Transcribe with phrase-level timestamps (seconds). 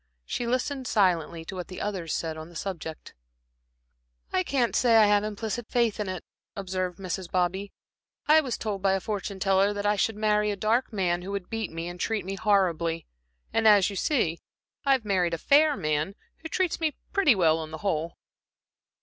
[0.25, 3.13] She listened silently to what the others said on the subject.
[4.33, 7.29] "I can't say I have implicit faith in it," observed Mrs.
[7.29, 7.71] Bobby.
[8.27, 11.29] "I was told by a fortune teller that I should marry a dark man, who
[11.33, 13.05] would beat me and treat me horribly;
[13.53, 14.39] and as you see,
[14.85, 18.17] I've married a fair man who treats me pretty well on the whole."